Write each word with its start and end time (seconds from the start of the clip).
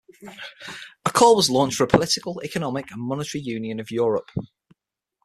A 1.05 1.11
call 1.11 1.35
was 1.35 1.51
launched 1.51 1.77
for 1.77 1.83
a 1.83 1.87
political, 1.87 2.41
economic 2.43 2.89
and 2.89 2.99
monetary 2.99 3.43
Union 3.43 3.79
of 3.79 3.91
Europe. 3.91 4.31